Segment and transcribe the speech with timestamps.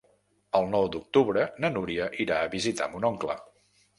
[0.59, 3.37] El nou d'octubre na Núria irà a visitar mon oncle.